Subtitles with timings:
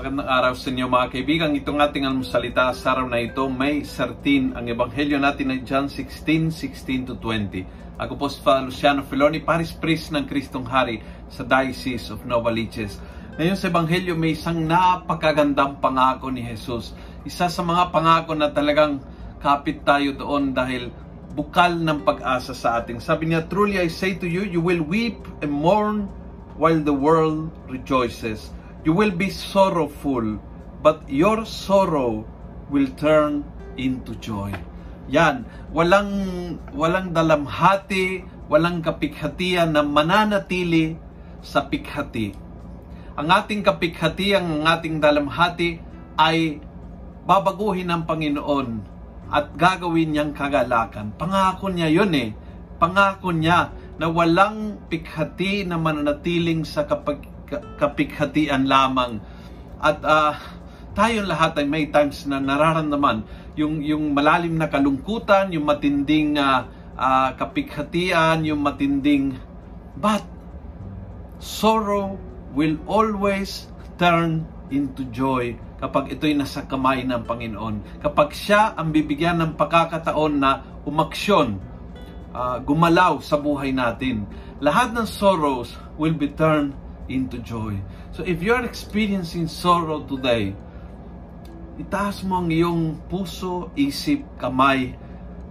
[0.00, 1.52] Magandang araw sa inyo mga kaibigan.
[1.52, 4.56] Itong ating almusalita sa araw na ito may 13.
[4.56, 8.00] Ang ebanghelyo natin ay John 16, 16 to 20.
[8.00, 12.96] Ako po si Father Luciano Filoni, Paris Priest ng Kristong Hari sa Diocese of Novaliches.
[13.36, 16.96] Ngayon sa ebanghelyo may isang napakagandang pangako ni Jesus.
[17.28, 19.04] Isa sa mga pangako na talagang
[19.44, 20.88] kapit tayo doon dahil
[21.36, 23.04] bukal ng pag-asa sa ating.
[23.04, 26.08] Sabi niya, Truly I say to you, you will weep and mourn
[26.56, 28.48] while the world rejoices.
[28.80, 30.40] You will be sorrowful,
[30.80, 32.24] but your sorrow
[32.72, 33.44] will turn
[33.76, 34.56] into joy.
[35.12, 36.08] Yan, walang
[36.72, 40.96] walang dalamhati, walang kapighatian na mananatili
[41.44, 42.32] sa pighati.
[43.20, 45.76] Ang ating kapighati, ang ating dalamhati
[46.16, 46.64] ay
[47.28, 48.68] babaguhin ng Panginoon
[49.28, 51.12] at gagawin niyang kagalakan.
[51.20, 52.32] Pangako niya yun eh.
[52.80, 57.28] Pangako niya na walang pighati na mananatiling sa kapag
[57.78, 59.18] kapighatian lamang.
[59.80, 60.34] At uh,
[60.94, 63.24] tayong lahat ay may times na nararamdaman
[63.58, 69.36] yung, yung malalim na kalungkutan, yung matinding uh, uh, kapighatian, yung matinding
[69.98, 70.22] but
[71.42, 72.16] sorrow
[72.54, 73.68] will always
[74.00, 78.04] turn into joy kapag ito'y nasa kamay ng Panginoon.
[78.04, 81.56] Kapag siya ang bibigyan ng pagkakataon na umaksyon,
[82.36, 84.28] uh, gumalaw sa buhay natin,
[84.60, 86.76] lahat ng sorrows will be turned
[87.10, 87.74] into joy.
[88.14, 90.54] So if you're experiencing sorrow today,
[91.82, 94.94] itaas mo ang iyong puso, isip, kamay,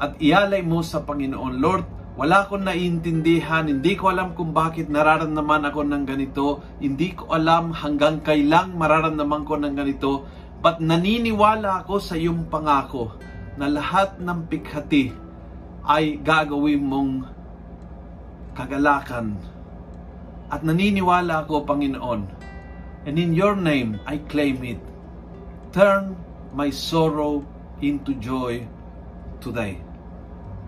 [0.00, 1.60] at ialay mo sa Panginoon.
[1.60, 7.32] Lord, wala akong naiintindihan, hindi ko alam kung bakit nararamdaman ako ng ganito, hindi ko
[7.32, 10.28] alam hanggang kailang mararamdaman ko ng ganito,
[10.60, 13.16] but naniniwala ako sa iyong pangako
[13.56, 15.12] na lahat ng pighati
[15.88, 17.12] ay gagawin mong
[18.54, 19.34] kagalakan
[20.52, 22.28] at naniniwala ako, Panginoon.
[23.08, 24.78] And in your name, I claim it.
[25.72, 26.14] Turn
[26.52, 27.42] my sorrow
[27.80, 28.68] into joy
[29.40, 29.80] today.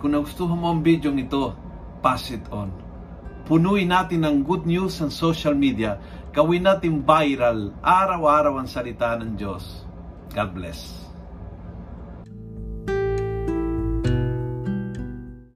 [0.00, 1.52] Kung nagustuhan mo ang video ito,
[2.00, 2.72] pass it on.
[3.46, 6.02] Punuin natin ng good news sa social media.
[6.34, 9.86] Gawin natin viral, araw-araw ang salita ng Diyos.
[10.34, 11.05] God bless.